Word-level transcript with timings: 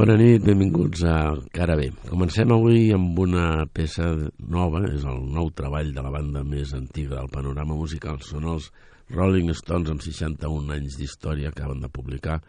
Bona 0.00 0.14
nit, 0.16 0.40
benvinguts 0.40 1.02
a 1.04 1.14
Cara 1.52 1.74
B. 1.76 1.90
Comencem 2.08 2.48
avui 2.54 2.86
amb 2.96 3.18
una 3.20 3.66
peça 3.68 4.06
nova, 4.54 4.80
és 4.88 5.04
el 5.04 5.18
nou 5.34 5.50
treball 5.52 5.90
de 5.92 6.04
la 6.06 6.12
banda 6.14 6.40
més 6.40 6.72
antiga 6.72 7.18
del 7.18 7.28
panorama 7.28 7.76
musical. 7.76 8.16
Són 8.24 8.48
els 8.48 8.70
Rolling 9.12 9.52
Stones 9.60 9.92
amb 9.92 10.00
61 10.00 10.72
anys 10.78 10.96
d'història 10.96 11.52
acaben 11.52 11.84
de 11.84 11.92
publicar 11.92 12.40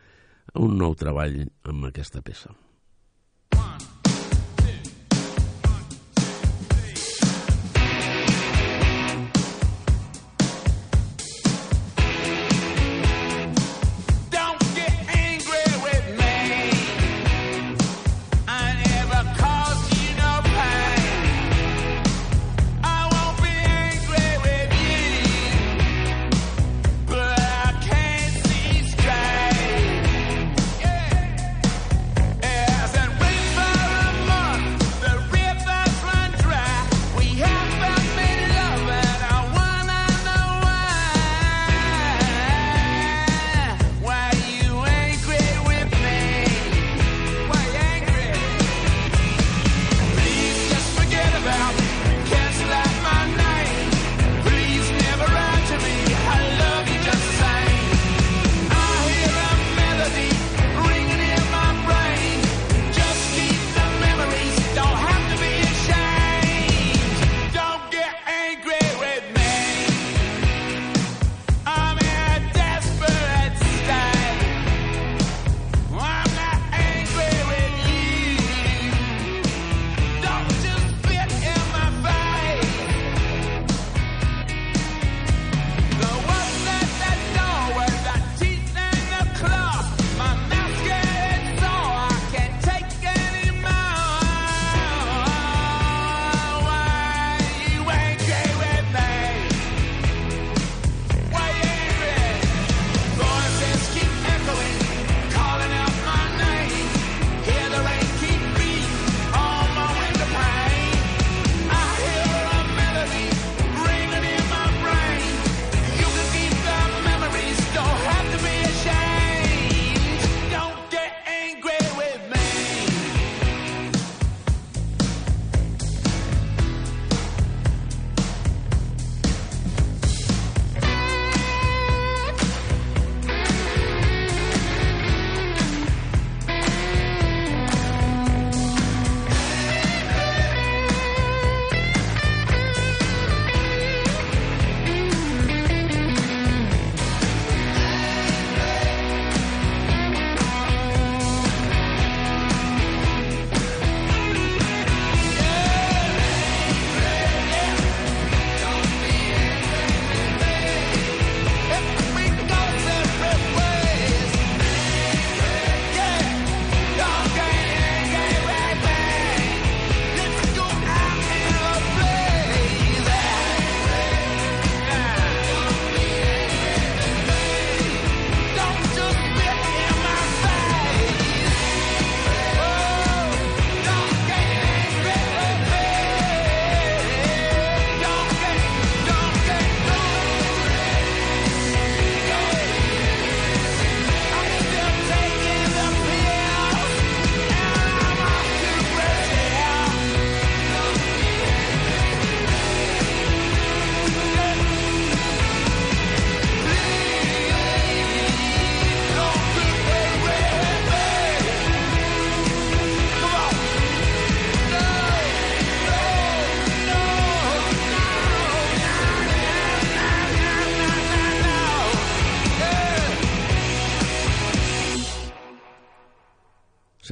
un 0.63 0.79
nou 0.79 0.95
treball 0.95 1.41
amb 1.67 1.91
aquesta 1.91 2.23
peça. 2.23 2.55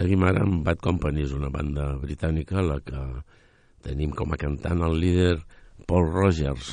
Seguim 0.10 0.24
ara 0.26 0.42
amb 0.42 0.64
Bad 0.66 0.80
Company, 0.82 1.20
és 1.22 1.34
una 1.38 1.52
banda 1.54 1.84
britànica, 2.02 2.64
la 2.66 2.80
que 2.82 2.98
tenim 3.86 4.10
com 4.18 4.32
a 4.34 4.40
cantant 4.42 4.80
el 4.88 4.96
líder 4.98 5.36
Paul 5.86 6.08
Rogers. 6.10 6.72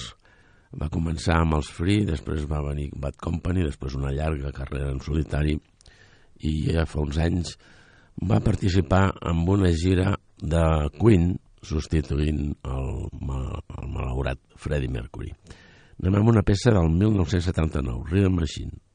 Va 0.81 0.88
començar 0.94 1.43
amb 1.43 1.59
els 1.59 1.69
Free, 1.69 2.06
després 2.09 2.47
va 2.49 2.62
venir 2.65 2.87
Bad 2.97 3.19
Company, 3.21 3.61
després 3.67 3.99
una 4.00 4.15
llarga 4.17 4.55
carrera 4.56 4.88
en 4.88 5.03
solitari, 5.05 5.53
i 6.49 6.55
ja 6.71 6.87
fa 6.88 7.03
uns 7.05 7.21
anys 7.27 7.53
va 8.25 8.41
participar 8.41 9.03
en 9.21 9.44
una 9.59 9.75
gira 9.85 10.17
de 10.41 10.65
Queen, 10.97 11.35
substituint 11.61 12.41
el, 12.65 12.91
el 13.21 13.93
malaurat 13.99 14.41
Freddie 14.56 14.97
Mercury. 14.97 15.29
Anem 16.00 16.23
amb 16.23 16.32
una 16.32 16.47
peça 16.55 16.73
del 16.73 16.89
1979, 16.89 18.09
Rhythm 18.09 18.41
Machine. 18.41 18.86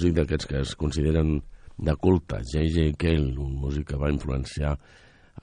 Músic 0.00 0.14
d'aquests 0.16 0.46
que 0.48 0.60
es 0.64 0.70
consideren 0.80 1.42
de 1.76 1.94
culte, 2.00 2.38
J.J. 2.40 2.94
Cale, 2.96 3.34
un 3.36 3.58
músic 3.60 3.90
que 3.90 3.98
va 4.00 4.08
influenciar 4.08 4.70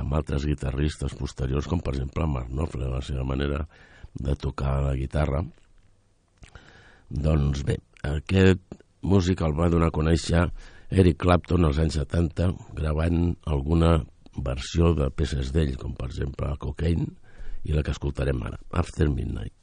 amb 0.01 0.15
altres 0.17 0.47
guitarristes 0.49 1.13
posteriors, 1.13 1.67
com 1.69 1.77
per 1.77 1.93
exemple 1.93 2.25
Mark 2.25 2.49
Knopfler, 2.49 2.89
la 2.89 3.01
seva 3.05 3.21
manera 3.21 3.59
de 4.17 4.33
tocar 4.33 4.79
la 4.81 4.95
guitarra. 4.97 5.43
Doncs 7.09 7.61
bé, 7.69 7.77
aquest 8.01 8.81
músic 9.05 9.45
el 9.45 9.53
va 9.53 9.69
donar 9.69 9.91
a 9.91 9.97
conèixer 9.99 10.47
Eric 10.89 11.21
Clapton 11.21 11.69
als 11.69 11.77
anys 11.83 11.99
70, 12.01 12.49
gravant 12.81 13.35
alguna 13.45 13.99
versió 14.41 14.95
de 14.97 15.11
peces 15.13 15.53
d'ell, 15.53 15.77
com 15.77 15.93
per 15.93 16.09
exemple 16.09 16.49
Cocaine, 16.65 17.11
i 17.61 17.77
la 17.77 17.85
que 17.85 17.93
escoltarem 17.93 18.41
ara, 18.49 18.57
After 18.73 19.05
Midnight. 19.05 19.53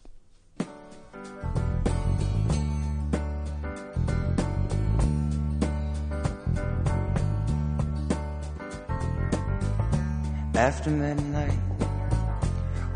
After 10.57 10.91
midnight. 10.91 11.59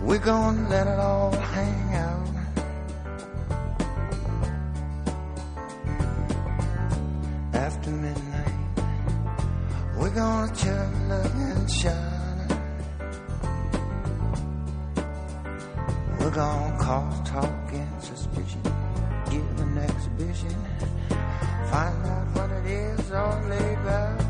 We're 0.00 0.18
gonna 0.18 0.68
let 0.68 0.86
it 0.86 0.98
all 0.98 1.32
hang 1.32 1.94
out. 1.94 2.28
After 7.52 7.90
midnight, 7.90 8.54
we're 9.98 10.14
gonna 10.14 10.54
chill 10.54 10.72
and 10.72 11.70
shine. 11.70 12.48
We're 16.20 16.30
gonna 16.30 16.78
cause 16.78 17.28
talk 17.28 17.72
and 17.72 18.02
suspicion, 18.02 18.62
give 19.30 19.60
an 19.60 19.78
exhibition, 19.78 20.54
find 21.70 22.06
out 22.06 22.26
what 22.36 22.50
it 22.50 22.66
is 22.66 23.10
all 23.10 23.42
about. 23.42 24.27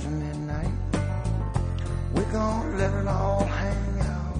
After 0.00 0.16
midnight. 0.16 0.70
We're 2.14 2.32
gonna 2.32 2.76
let 2.76 2.92
it 2.94 3.06
all 3.06 3.44
hang 3.44 4.00
out. 4.00 4.36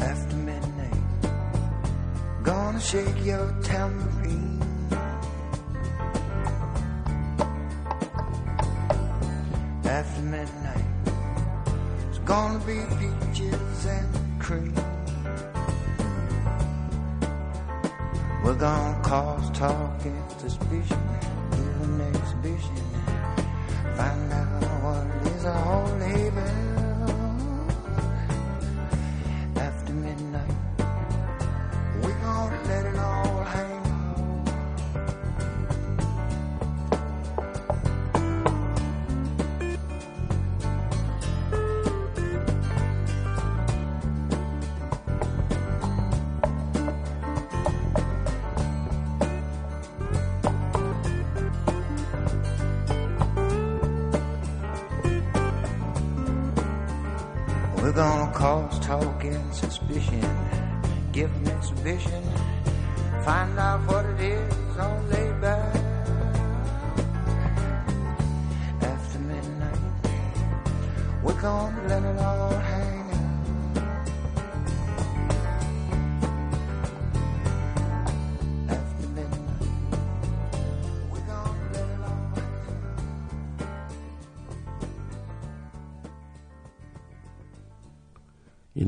After 0.00 0.36
midnight, 0.36 1.02
gonna 2.42 2.80
shake 2.80 3.24
your 3.24 3.54
tambourine. 3.62 4.62
After 9.84 10.22
midnight, 10.22 10.84
it's 12.08 12.18
gonna 12.20 12.58
be 12.60 12.80
peaches 12.96 13.86
and 13.86 14.40
cream. 14.40 14.87
Gonna 18.58 19.00
cause 19.02 19.50
talk 19.56 20.04
and 20.04 20.30
suspicion, 20.32 20.98
give 21.52 21.80
an 21.82 22.00
exhibition, 22.00 22.74
find 23.96 24.32
out 24.32 24.62
what 24.82 25.32
is 25.32 25.44
all 25.44 25.86
about. 25.94 26.28
After 26.48 26.67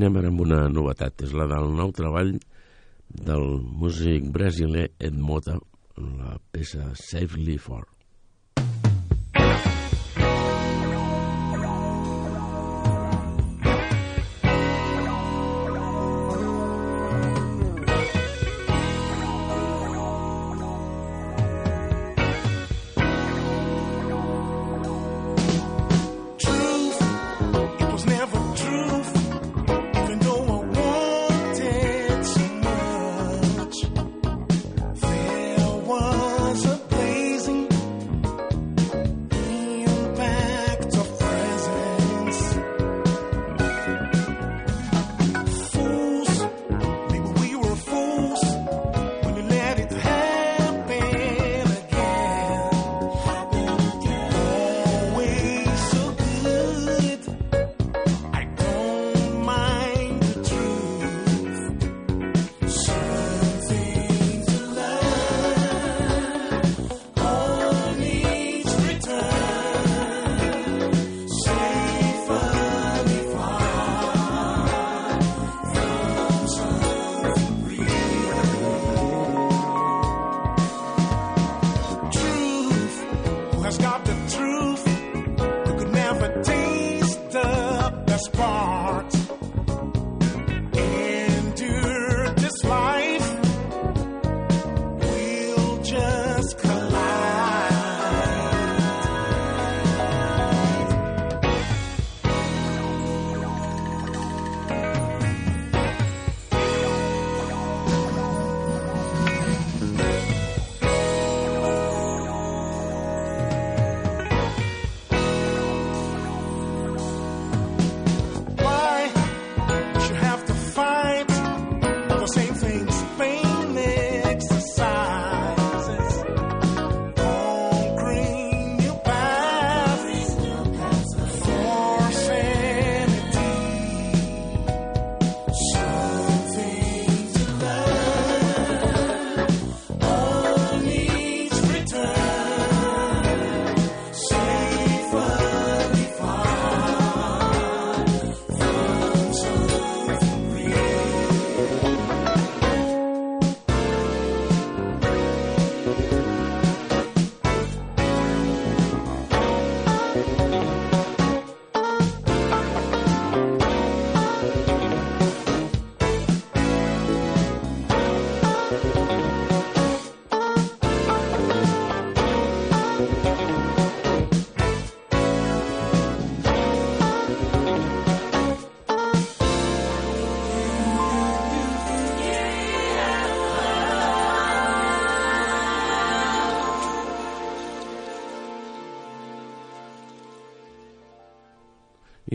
Anem 0.00 0.14
ara 0.16 0.28
amb 0.32 0.40
una 0.40 0.58
novetat, 0.72 1.20
és 1.26 1.34
la 1.36 1.44
del 1.44 1.74
nou 1.76 1.90
treball 1.92 2.30
del 3.28 3.42
músic 3.82 4.30
brasiler 4.32 4.86
Ed 4.96 5.18
Mota, 5.20 5.58
la 6.00 6.38
peça 6.56 6.86
Safely 6.96 7.58
For. 7.60 7.84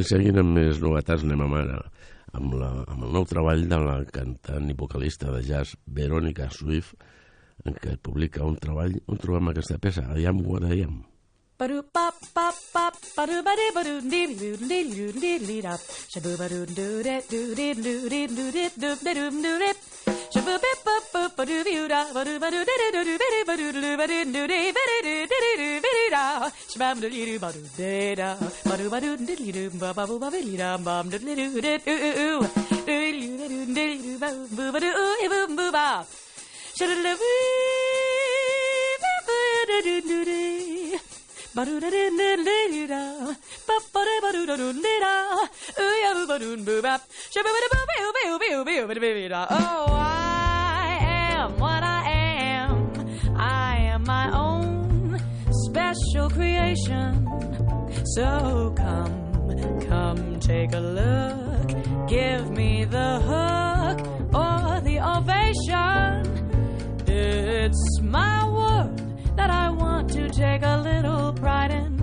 Seguint 0.05 0.38
amb 0.38 0.53
més 0.53 0.77
novetats, 0.83 1.24
anem 1.25 1.41
amb 1.47 1.55
ara 1.57 1.79
amb, 2.35 2.53
la, 2.59 2.69
amb 2.91 3.07
el 3.07 3.13
nou 3.15 3.25
treball 3.29 3.63
de 3.71 3.79
la 3.81 3.95
cantant 4.13 4.69
i 4.69 4.77
vocalista 4.77 5.31
de 5.33 5.41
jazz 5.47 5.77
Verónica 5.85 6.50
Swift, 6.53 6.93
en 7.65 7.74
què 7.79 7.95
publica 8.03 8.45
un 8.45 8.57
treball 8.62 8.97
on 9.09 9.17
trobem 9.21 9.51
aquesta 9.51 9.79
peça, 9.81 10.05
I 10.13 10.27
Am 10.29 10.43
What 10.45 10.67
I 10.69 10.83
Am. 10.85 11.03
Ba-do 11.57 11.81
ba-do 11.95 12.19
ba-do 12.35 13.95
ba-do 19.05 19.94
Oh, 49.51 49.86
wow. 49.88 50.14
Creation 56.30 57.28
so 58.15 58.73
come 58.75 59.15
come 59.89 60.39
take 60.39 60.73
a 60.73 60.80
look 60.80 62.08
give 62.08 62.49
me 62.51 62.86
the 62.86 63.19
hook 63.30 63.99
or 64.34 64.82
the 64.82 64.97
ovation 64.99 66.36
it's 67.08 68.01
my 68.01 68.49
world 68.49 69.06
that 69.36 69.49
I 69.49 69.69
want 69.69 70.10
to 70.12 70.30
take 70.30 70.63
a 70.63 70.78
little 70.78 71.34
pride 71.34 71.71
in. 71.71 71.95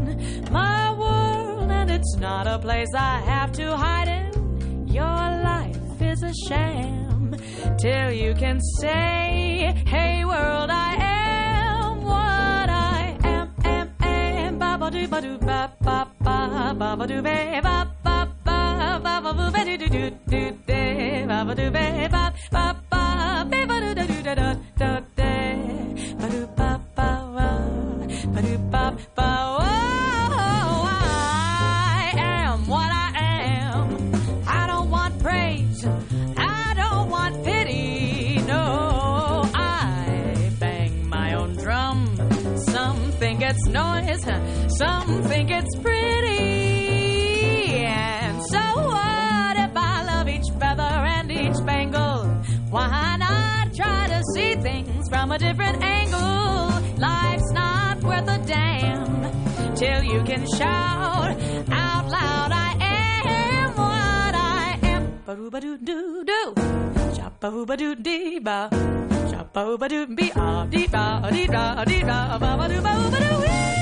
My 0.51 0.93
world, 0.93 1.71
and 1.71 1.91
it's 1.91 2.17
not 2.17 2.47
a 2.47 2.59
place 2.59 2.89
I 2.97 3.21
have 3.21 3.53
to 3.53 3.77
hide 3.77 4.09
in. 4.09 4.89
Your 4.89 5.05
life 5.05 6.01
is 6.01 6.23
a 6.23 6.33
sham 6.49 7.35
till 7.79 8.13
you 8.13 8.35
can 8.35 8.61
say, 8.81 9.75
Hey 9.87 10.25
world, 10.25 10.71
I 10.71 10.95
am 10.95 11.22
ba 14.83 14.91
do 14.91 15.07
ba 15.13 15.19
do 15.23 15.39
ba 15.39 15.59
ba 15.87 15.97
ba 16.27 16.37
ba 16.81 16.89
ba 16.99 17.05
do 17.07 17.19
ba 17.23 17.37
ba 17.67 17.77
ba 18.05 18.17
ba 18.47 18.59
ba 19.05 19.15
ba 19.25 19.31
do 19.39 19.45
ba 19.55 19.61
do 19.69 19.75
do 19.83 19.87
do 19.95 20.03
do 20.31 20.43
de 20.67 20.83
ba 21.31 21.39
ba 21.47 21.55
do 21.55 21.67
ba 21.71 21.85
ba 22.15 22.25
ba 22.55 22.65
ba 22.91 23.05
ba 23.51 23.61
ba 23.71 23.77
do 23.83 23.91
da 23.99 24.05
do 24.11 24.19
da 24.27 24.35
da 24.41 24.49
da 24.81 24.91
de 25.19 25.33
ba 26.19 26.27
do 26.33 26.41
ba 26.59 26.71
ba 26.97 27.09
ba 27.37 27.49
ba 28.35 28.41
do 28.43 28.55
ba 28.73 28.85
ba 29.17 29.52
it's 43.53 43.67
noise. 43.67 44.25
Some 44.79 45.23
think 45.25 45.51
it's 45.51 45.77
pretty. 45.77 46.39
And 47.85 48.43
so 48.53 48.63
what 48.93 49.57
if 49.67 49.77
I 49.77 50.05
love 50.11 50.29
each 50.29 50.49
feather 50.59 50.93
and 51.17 51.31
each 51.31 51.59
bangle? 51.67 52.25
Why 52.71 53.17
not 53.19 53.75
try 53.75 54.09
to 54.09 54.23
see 54.35 54.55
things 54.55 55.09
from 55.09 55.33
a 55.33 55.39
different 55.39 55.83
angle? 55.83 56.99
Life's 56.99 57.53
not 57.53 58.03
worth 58.03 58.29
a 58.29 58.39
damn 58.47 59.75
till 59.75 60.03
you 60.03 60.23
can 60.25 60.47
shout 60.57 61.37
out 61.71 62.05
loud, 62.09 62.53
I 62.53 62.77
am 62.81 63.71
what 63.77 64.35
I 64.35 64.79
am 64.83 65.03
ba 69.55 69.61
ba 69.81 69.87
doo 69.93 70.07
be 70.17 70.27
dee 70.73 70.87
ba 70.95 71.05
dee 71.35 71.47
ba 71.55 71.85
dee 71.91 72.03
ba 72.09 72.17
ba 72.43 72.51
ba 72.59 72.65
doo 72.73 72.81
ba 72.87 72.93
ba 73.13 73.19
doo. 73.25 73.82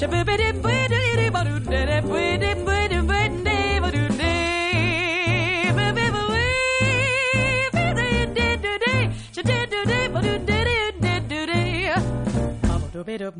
I 0.00 0.47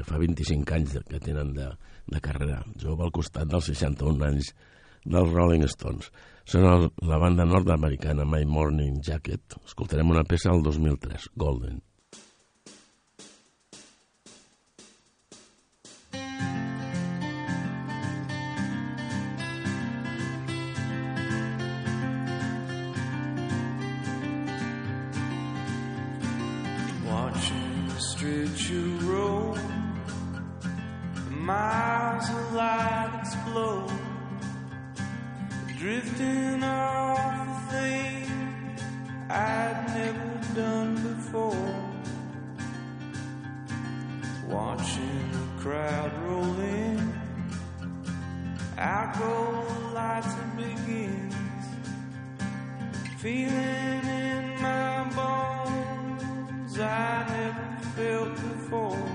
que 0.00 0.08
fa 0.08 0.16
25 0.20 0.76
anys 0.78 0.96
que 1.10 1.20
tenen 1.20 1.52
de, 1.52 1.68
de 2.08 2.20
carrera, 2.24 2.62
jove 2.80 3.04
al 3.04 3.12
costat 3.12 3.50
dels 3.50 3.68
61 3.68 4.24
anys 4.30 4.54
dels 5.04 5.28
Rolling 5.34 5.66
Stones. 5.68 6.08
Són 6.48 6.64
el, 6.70 6.88
la 7.04 7.20
banda 7.20 7.44
nord-americana 7.44 8.24
My 8.24 8.48
Morning 8.48 8.98
Jacket. 9.04 9.60
Escoltarem 9.66 10.08
una 10.16 10.24
peça 10.24 10.50
del 10.54 10.64
2003, 10.64 11.30
Golden. 11.36 11.80
Watching 27.10 27.88
the 27.88 28.00
street 28.00 28.68
you 28.70 29.09
miles 31.50 32.28
of 32.30 32.52
light 32.54 33.10
explode, 33.20 33.90
drifting 35.78 36.62
off 36.62 37.48
a 37.48 37.72
thing 37.72 38.24
I'd 39.28 39.78
never 40.00 40.30
done 40.62 40.92
before. 41.10 41.74
Watching 44.56 45.24
the 45.36 45.46
crowd 45.62 46.12
roll 46.24 46.56
in, 46.82 46.98
out 48.78 49.10
go 49.18 49.34
lights 49.98 50.34
and 50.42 50.52
begins, 50.64 51.64
feeling 53.22 54.04
in 54.26 54.44
my 54.66 54.94
bones 55.18 56.74
I 56.78 57.26
never 57.34 57.68
felt 57.96 58.34
before. 58.48 59.09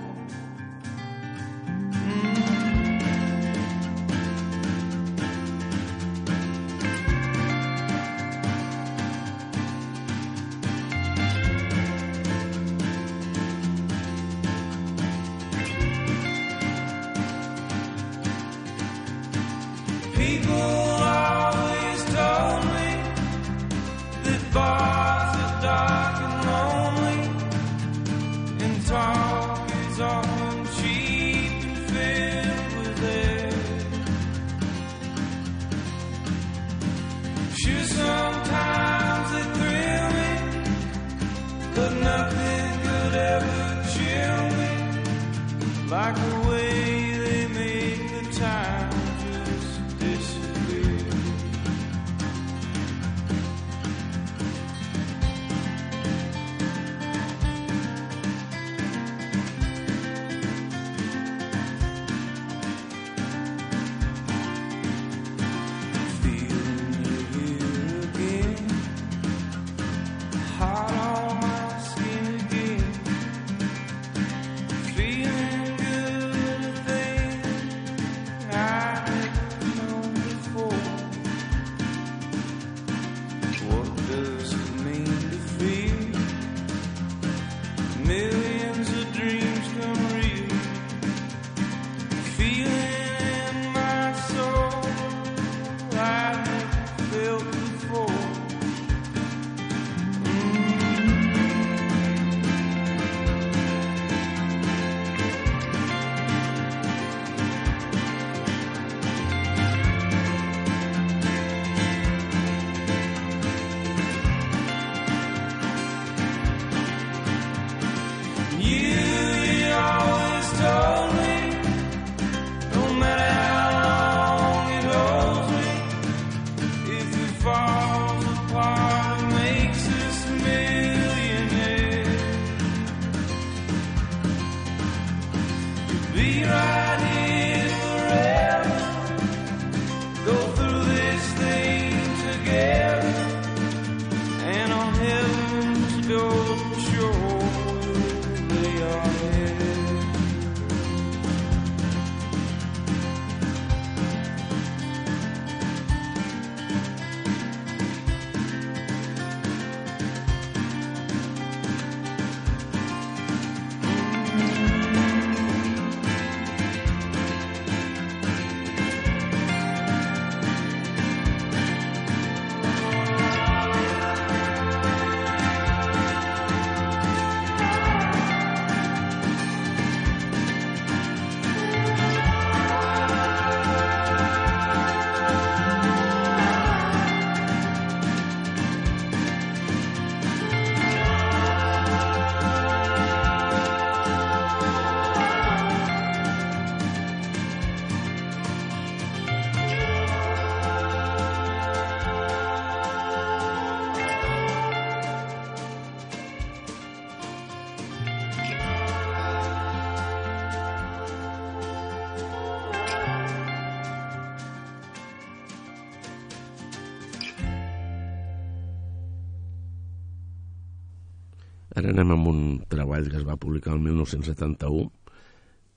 Ara 221.86 221.94
anem 221.94 222.12
amb 222.16 222.28
un 222.32 222.38
treball 222.66 223.06
que 223.12 223.20
es 223.20 223.26
va 223.28 223.36
publicar 223.38 223.76
el 223.76 223.82
1971. 223.86 224.88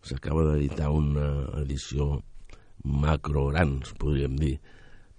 S'acaba 0.09 0.47
d'editar 0.47 0.87
una 0.97 1.27
edició 1.61 2.07
macro 2.81 3.43
grans, 3.51 3.91
podríem 4.01 4.39
dir. 4.41 4.55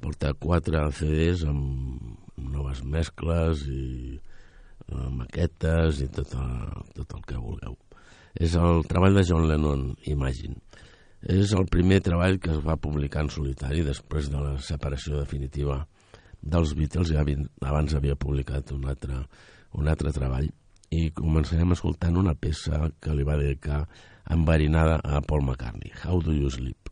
Porta 0.02 0.32
quatre 0.34 0.82
CDs 0.98 1.44
amb 1.46 2.40
noves 2.42 2.82
mescles 2.82 3.62
i 3.70 4.16
eh, 4.18 5.10
maquetes 5.20 6.00
i 6.02 6.08
tot, 6.16 6.34
el, 6.34 6.88
tot 6.98 7.14
el 7.20 7.28
que 7.30 7.38
vulgueu. 7.38 7.76
És 8.34 8.56
el 8.58 8.82
treball 8.90 9.20
de 9.20 9.26
John 9.30 9.46
Lennon, 9.46 9.92
Imagine. 10.10 10.58
És 11.22 11.54
el 11.54 11.70
primer 11.70 12.00
treball 12.02 12.40
que 12.42 12.56
es 12.56 12.64
va 12.66 12.80
publicar 12.82 13.28
en 13.28 13.30
solitari 13.36 13.86
després 13.86 14.32
de 14.34 14.42
la 14.42 14.56
separació 14.58 15.22
definitiva 15.22 15.84
dels 16.42 16.74
Beatles. 16.74 17.14
Ja 17.14 17.22
abans 17.70 17.94
havia 17.94 18.18
publicat 18.18 18.74
un 18.74 18.90
altre, 18.90 19.22
un 19.78 19.94
altre 19.94 20.16
treball 20.18 20.50
i 20.90 21.10
començarem 21.16 21.76
escoltant 21.76 22.18
una 22.18 22.36
peça 22.36 22.90
que 23.02 23.16
li 23.16 23.26
va 23.28 23.38
dedicar 23.42 23.84
enverinada 24.36 25.00
a 25.04 25.22
Paul 25.22 25.46
McCartney, 25.46 25.94
How 26.04 26.22
Do 26.22 26.34
You 26.34 26.50
Sleep? 26.50 26.89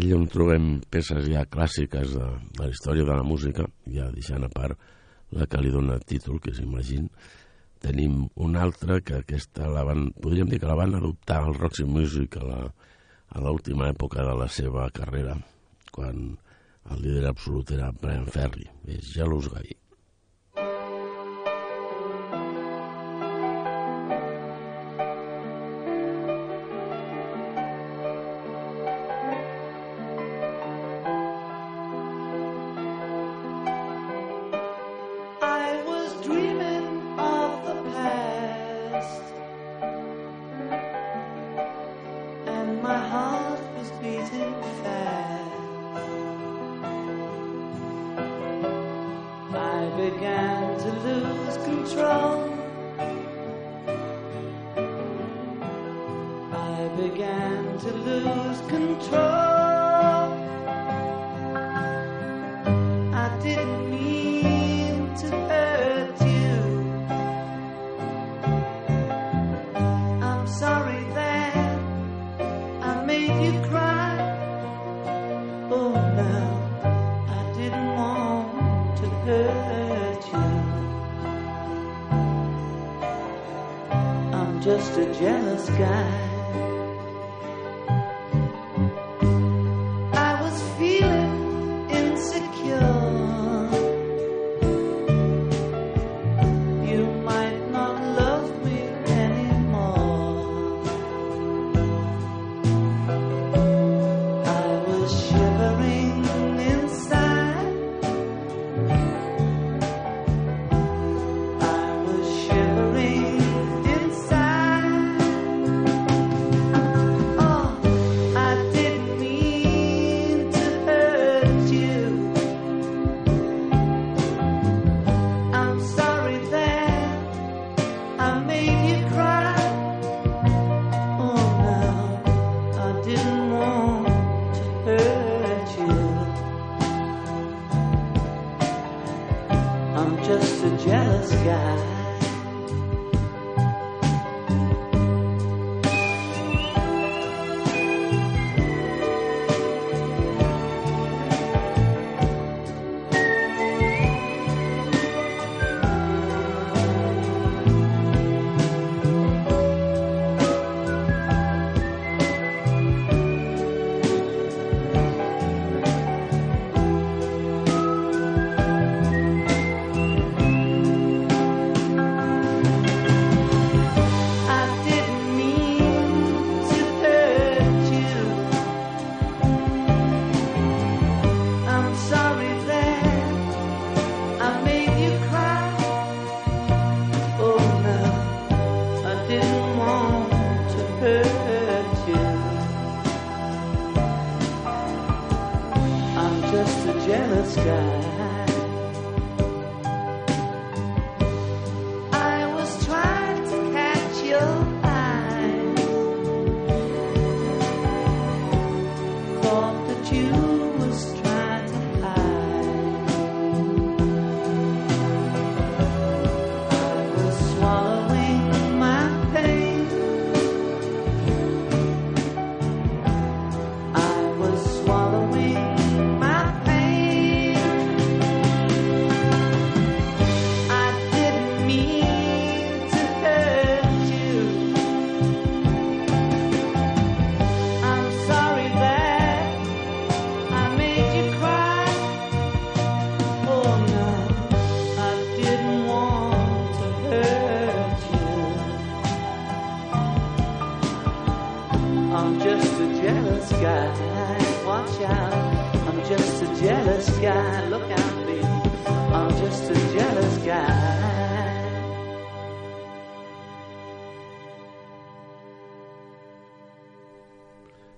ell 0.00 0.14
on 0.16 0.26
trobem 0.32 0.70
peces 0.92 1.28
ja 1.28 1.44
clàssiques 1.44 2.14
de, 2.16 2.28
de 2.56 2.64
la 2.64 2.70
història 2.72 3.04
de 3.04 3.16
la 3.18 3.26
música, 3.26 3.66
ja 3.92 4.08
deixant 4.14 4.46
a 4.46 4.50
part 4.52 4.78
la 5.36 5.46
que 5.46 5.60
li 5.60 5.70
dona 5.70 5.98
títol, 6.00 6.40
que 6.42 6.54
s'imagina, 6.56 7.10
tenim 7.80 8.24
una 8.36 8.64
altra 8.66 9.00
que 9.04 9.20
aquesta 9.20 9.68
la 9.72 9.84
van, 9.88 10.08
podríem 10.20 10.50
dir 10.50 10.60
que 10.60 10.68
la 10.68 10.78
van 10.78 10.96
adoptar 10.96 11.40
al 11.44 11.56
Roxy 11.56 11.86
Music 11.88 12.36
a 12.40 13.40
l'última 13.40 13.88
època 13.92 14.24
de 14.26 14.36
la 14.40 14.48
seva 14.52 14.88
carrera, 14.94 15.36
quan 15.92 16.34
el 16.90 17.04
líder 17.04 17.28
absolut 17.30 17.70
era 17.76 17.92
Brian 17.92 18.26
Ferry, 18.26 18.66
és 18.88 19.14
Jalous 19.14 19.48
Gavi. 19.52 19.76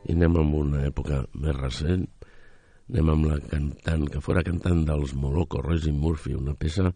i 0.08 0.16
anem 0.16 0.40
amb 0.42 0.58
una 0.62 0.82
època 0.88 1.22
més 1.34 1.56
recent. 1.58 2.08
Anem 2.90 3.14
amb 3.14 3.30
la 3.30 3.38
cantant 3.52 4.08
que 4.10 4.24
fora 4.24 4.44
cantant 4.46 4.82
dels 4.88 5.14
Moloco 5.14 5.62
Rosie 5.62 5.94
Murphy 5.94 6.34
una 6.38 6.56
peça 6.58 6.90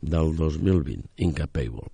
del 0.00 0.34
2020 0.38 1.24
Incapable 1.26 1.90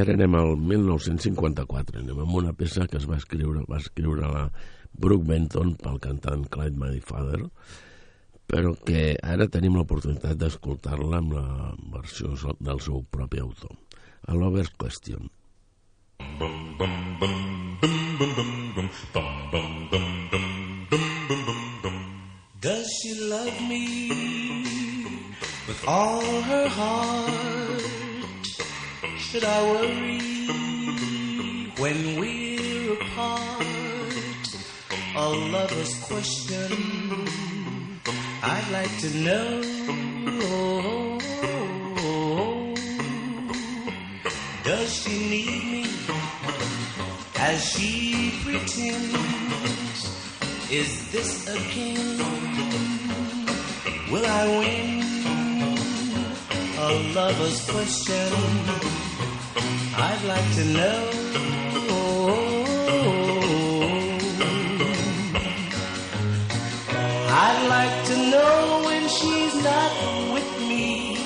I 0.00 0.02
ara 0.02 0.14
anem 0.16 0.32
al 0.38 0.54
1954, 0.56 1.98
anem 2.00 2.20
amb 2.22 2.36
una 2.38 2.54
peça 2.56 2.86
que 2.88 2.96
es 2.96 3.04
va 3.04 3.18
escriure, 3.20 3.66
va 3.68 3.76
escriure 3.76 4.30
la 4.32 4.46
Brooke 4.96 5.26
Benton 5.28 5.74
pel 5.76 5.98
cantant 6.00 6.46
Clyde 6.48 6.80
Mayfather, 6.80 7.40
però 8.48 8.70
que 8.88 9.02
ara 9.20 9.44
tenim 9.52 9.76
l'oportunitat 9.76 10.40
d'escoltar-la 10.40 11.20
amb 11.20 11.34
la 11.36 11.44
versió 11.98 12.32
del 12.64 12.80
seu 12.80 13.02
propi 13.12 13.42
autor. 13.44 13.76
A 14.24 14.38
l'Over's 14.40 14.72
Question. 14.80 15.28
Does 22.62 22.88
she 23.02 23.12
love 23.28 23.60
me 23.68 23.84
with 25.68 25.84
all 25.86 26.40
her 26.48 26.68
heart? 26.68 27.39
Should 29.30 29.44
I 29.44 29.62
worry 29.62 30.18
when 31.78 32.18
we're 32.18 32.94
apart? 32.94 33.64
A 35.14 35.28
lover's 35.54 35.94
question 36.02 36.72
I'd 38.42 38.68
like 38.72 38.98
to 38.98 39.16
know. 39.18 39.62
Does 44.64 44.94
she 44.94 45.14
need 45.30 45.62
me 45.74 45.86
as 47.38 47.64
she 47.70 48.32
pretends? 48.42 50.00
Is 50.72 51.12
this 51.12 51.46
a 51.46 51.56
game? 51.72 52.18
Will 54.10 54.26
I 54.26 54.44
win? 54.58 55.00
A 56.78 57.14
lover's 57.14 57.60
question. 57.70 59.09
I'd 59.92 60.22
like 60.24 60.54
to 60.54 60.64
know. 60.64 61.10
I'd 67.32 67.66
like 67.68 68.06
to 68.06 68.16
know 68.30 68.82
when 68.86 69.08
she's 69.08 69.54
not 69.64 69.92
with 70.32 70.50
me. 70.68 71.16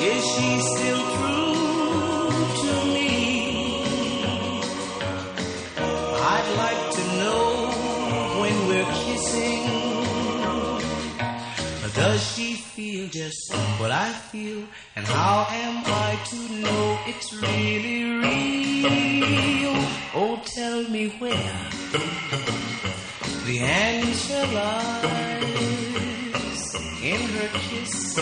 Is 0.00 0.24
she 0.32 0.60
still 0.60 1.02
true 1.16 2.30
to 2.62 2.72
me? 2.94 3.84
I'd 5.78 6.50
like 6.56 6.82
to 6.96 7.02
know 7.20 7.42
when 8.40 8.56
we're 8.68 8.92
kissing. 9.04 9.60
Does 11.94 12.20
she 12.34 12.49
just 13.10 13.52
what 13.78 13.90
I 13.90 14.08
feel? 14.12 14.62
And 14.94 15.04
how 15.06 15.46
am 15.50 15.82
I 15.84 16.18
to 16.30 16.36
know 16.62 16.98
it's 17.06 17.32
really 17.34 18.04
real? 18.24 19.74
Oh, 20.14 20.40
tell 20.44 20.84
me 20.88 21.08
where 21.18 21.54
the 23.46 23.58
answer 23.60 24.46
lies 24.54 25.50
in 27.02 27.20
her 27.20 27.48
kiss 27.58 28.18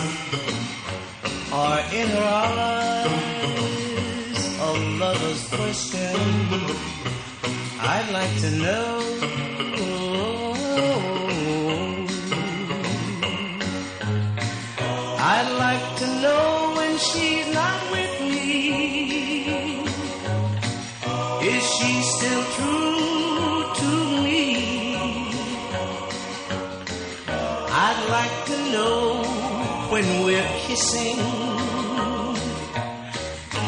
or 1.53 1.79
in 1.93 2.07
her 2.07 2.29
eyes. 2.57 3.19
A 4.61 4.71
lover's 4.99 5.43
question 5.49 6.15
I'd 7.81 8.09
like 8.11 8.35
to 8.41 8.51
know. 8.57 9.09
I'd 15.41 15.53
like 15.57 15.87
to 15.99 16.07
know 16.21 16.73
when 16.75 16.97
she's 16.97 17.47
not 17.53 17.79
with 17.93 18.15
me. 18.19 19.79
Is 21.53 21.63
she 21.75 21.91
still 22.01 22.43
true 22.57 23.63
to 23.79 23.89
me? 24.25 24.43
I'd 27.85 28.01
like 28.17 28.37
to 28.51 28.57
know 28.73 29.23
when 29.91 30.05
we're 30.25 30.51
kissing. 30.67 31.19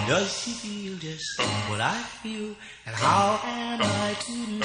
Does 0.10 0.30
she 0.42 0.52
feel 0.52 0.98
just 0.98 1.40
what 1.70 1.80
I 1.80 1.98
feel? 2.22 2.54
And 2.86 2.96
how 2.98 3.40
am 3.46 3.80
I 3.82 4.14
to 4.26 4.34
know? 4.60 4.61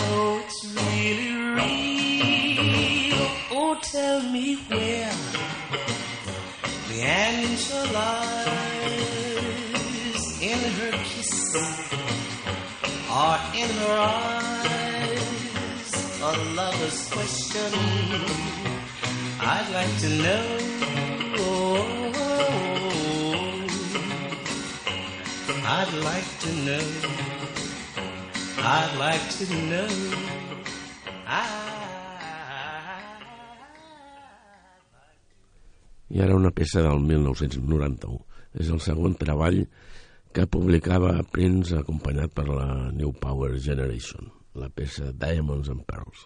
coming. 17.56 18.24
I'd 19.40 19.68
like 19.72 19.94
to 20.04 20.10
know. 20.22 20.44
I'd 25.68 25.92
like 26.08 26.30
to 26.44 26.50
know. 26.66 26.86
I'd 28.58 28.94
like 28.98 29.26
to 29.38 29.46
know. 29.70 29.88
I 36.08 36.20
ara 36.22 36.36
una 36.36 36.50
peça 36.54 36.80
del 36.82 37.00
1991. 37.02 38.22
És 38.56 38.70
el 38.72 38.80
segon 38.80 39.18
treball 39.20 39.66
que 40.32 40.46
publicava 40.48 41.18
Prince 41.32 41.76
acompanyat 41.76 42.32
per 42.32 42.46
la 42.48 42.68
New 42.94 43.12
Power 43.20 43.58
Generation, 43.60 44.30
la 44.56 44.70
peça 44.72 45.12
Diamonds 45.12 45.68
and 45.72 45.84
Pearls. 45.84 46.24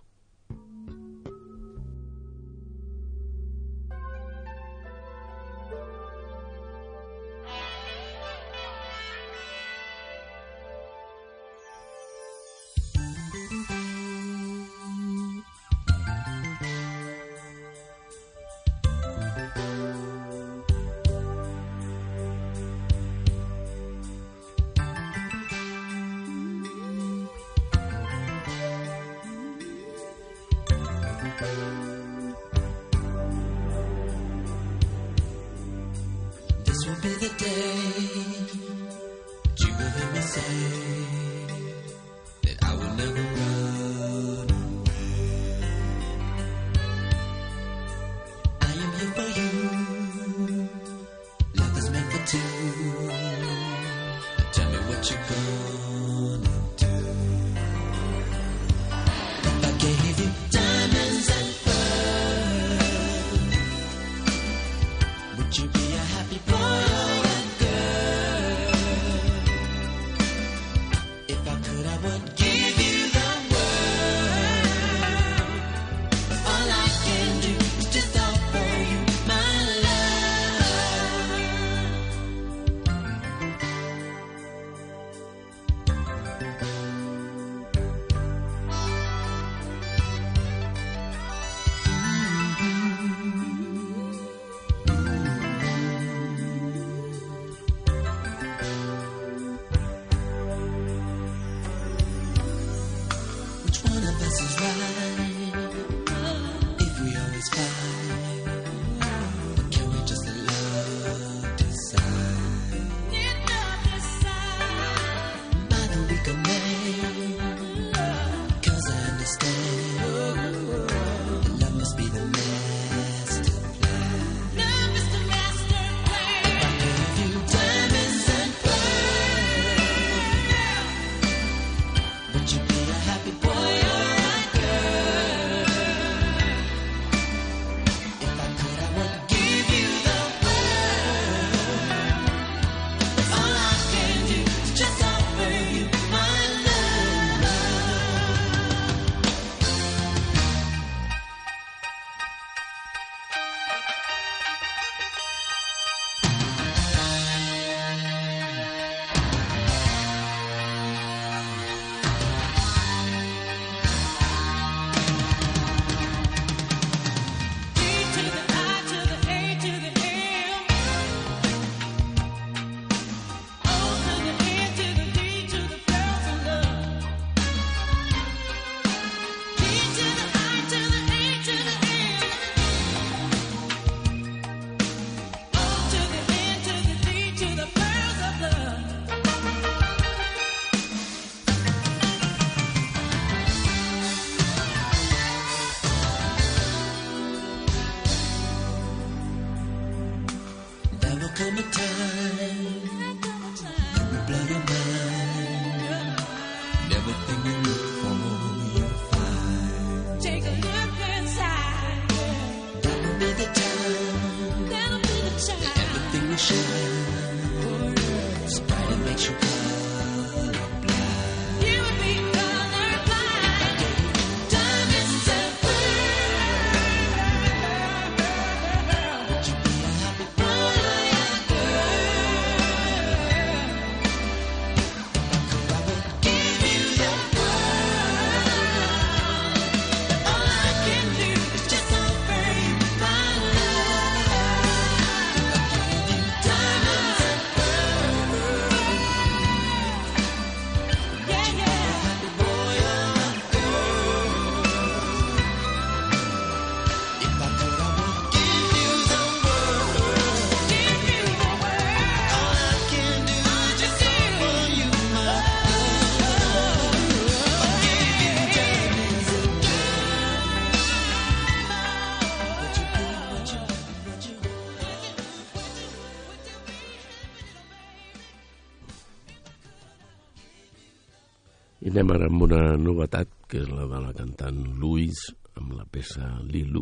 Anem 282.01 282.14
ara 282.14 282.28
amb 282.30 282.42
una 282.46 282.61
novetat, 282.80 283.28
que 283.44 283.59
és 283.61 283.66
la 283.68 283.84
de 283.84 283.98
la 284.01 284.14
cantant 284.16 284.57
Luis 284.80 285.18
amb 285.61 285.74
la 285.76 285.82
peça 285.84 286.30
Lilu. 286.48 286.80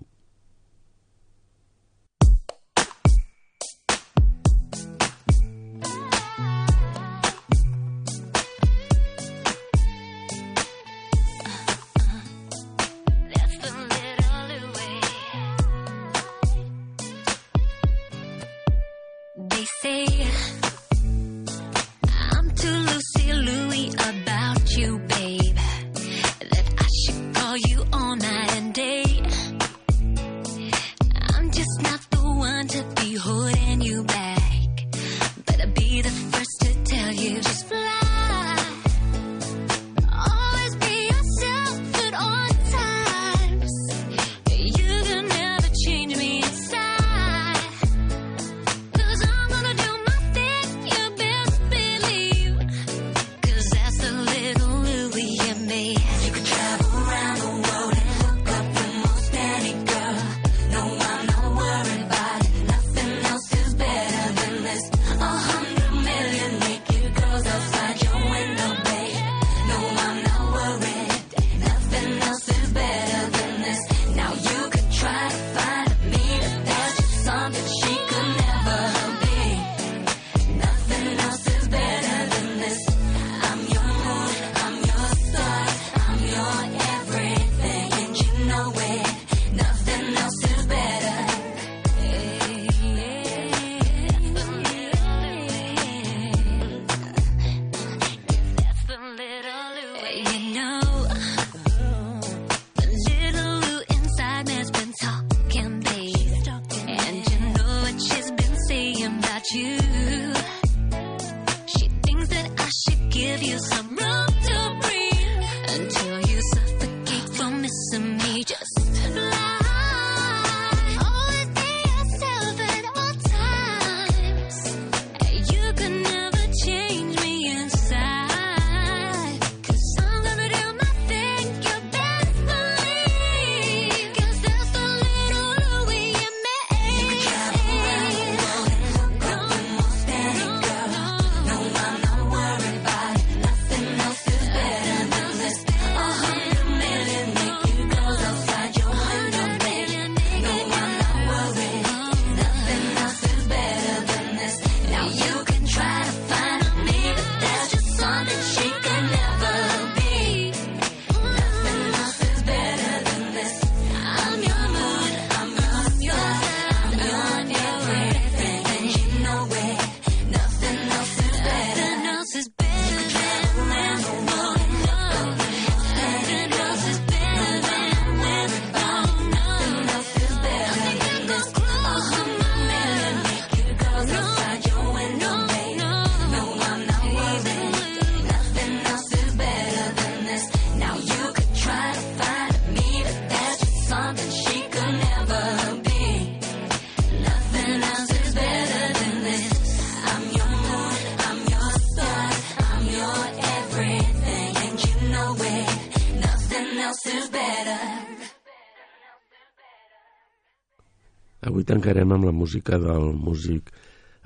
Avui 211.49 211.65
tancarem 211.65 212.11
amb 212.13 212.27
la 212.29 212.33
música 212.37 212.77
del 212.77 213.15
músic 213.17 213.71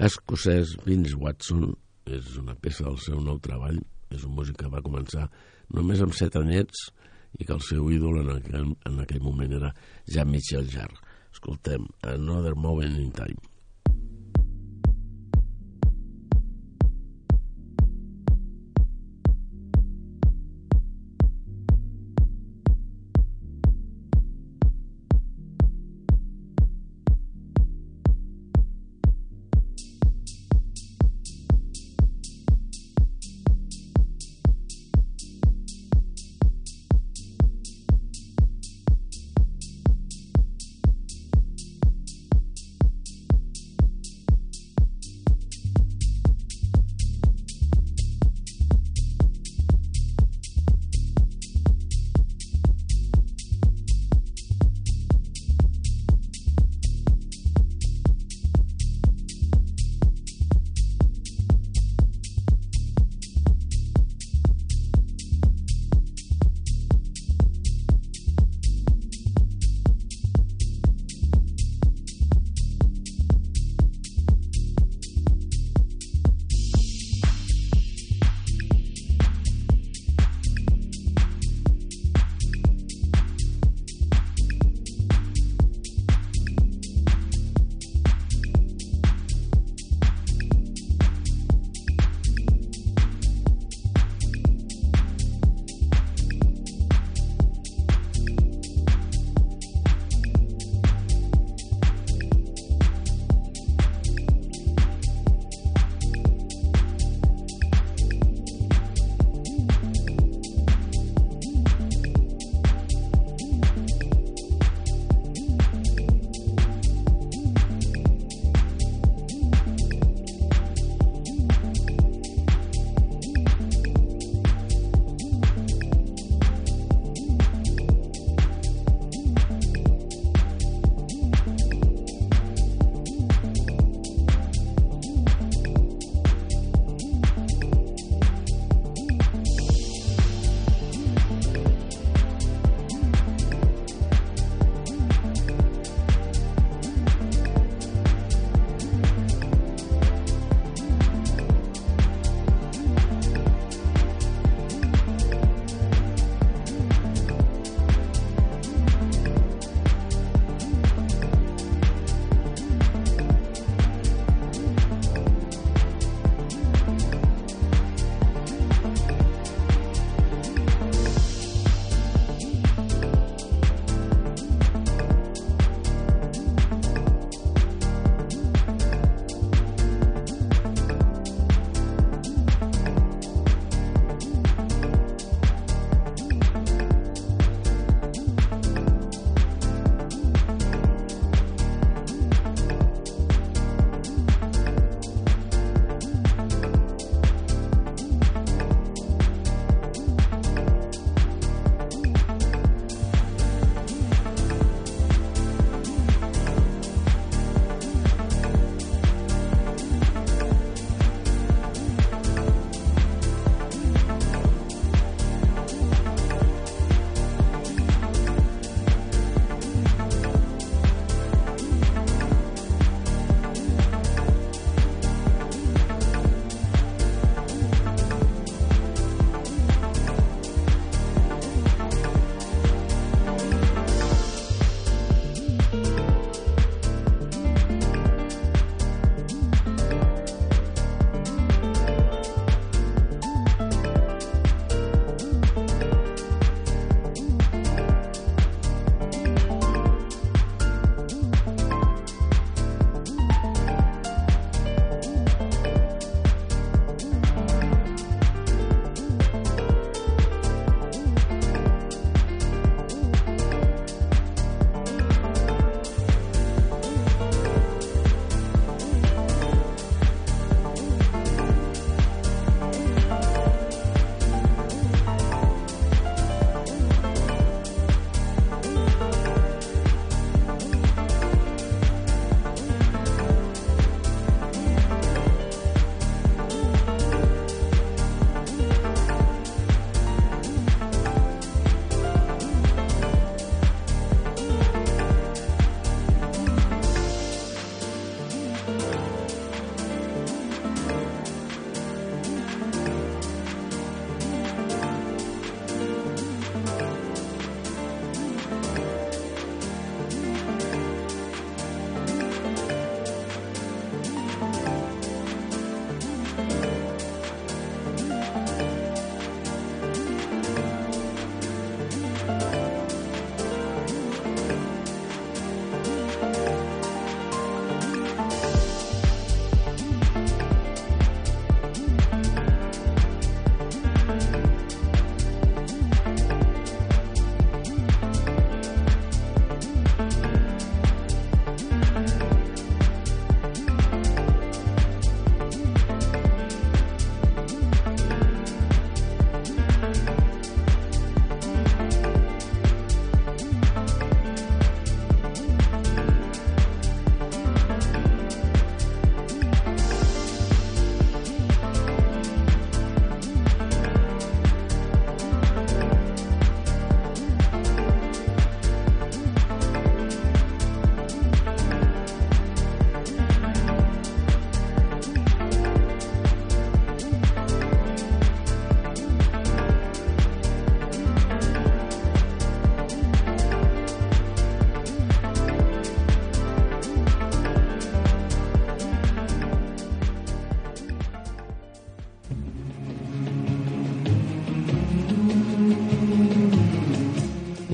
escocès 0.09 0.73
Vince 0.83 1.15
Watson. 1.15 1.69
És 2.11 2.33
una 2.41 2.57
peça 2.59 2.83
del 2.89 2.99
seu 3.05 3.21
nou 3.23 3.39
treball. 3.45 3.79
És 4.11 4.25
un 4.27 4.35
músic 4.35 4.59
que 4.65 4.71
va 4.73 4.83
començar 4.83 5.29
només 5.77 6.03
amb 6.03 6.17
set 6.19 6.35
anyets 6.41 6.89
i 7.39 7.47
que 7.47 7.55
el 7.55 7.63
seu 7.63 7.87
ídol 7.95 8.19
en 8.25 8.35
aquell, 8.35 8.75
en 8.91 8.99
aquell 9.07 9.23
moment 9.23 9.55
era 9.61 9.71
Jean-Michel 10.11 10.67
Jarre. 10.75 10.99
Escoltem 11.31 11.87
Another 12.03 12.57
Moment 12.59 12.99
in 12.99 13.15
Time. 13.15 13.52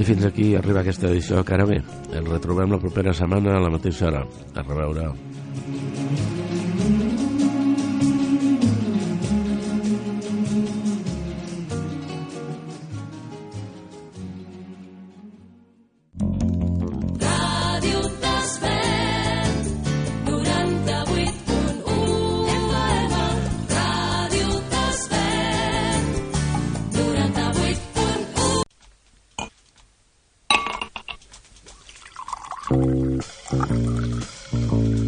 Fins 0.09 0.25
aquí 0.25 0.55
arriba 0.57 0.81
aquesta 0.81 1.11
edició 1.11 1.37
de 1.37 1.45
Cara 1.45 1.67
B. 1.69 1.83
Ens 2.17 2.33
retrobem 2.33 2.73
la 2.73 2.81
propera 2.81 3.13
setmana 3.13 3.59
a 3.59 3.65
la 3.67 3.73
mateixa 3.77 4.09
hora. 4.09 4.25
A 4.57 4.65
reveure. 4.65 5.11